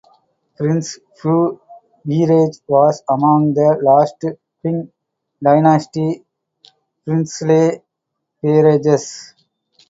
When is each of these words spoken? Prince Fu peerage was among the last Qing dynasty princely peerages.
Prince 0.57 0.97
Fu 1.15 1.59
peerage 2.03 2.59
was 2.67 3.03
among 3.07 3.53
the 3.53 3.77
last 3.83 4.15
Qing 4.65 4.89
dynasty 5.43 6.25
princely 7.05 7.83
peerages. 8.41 9.35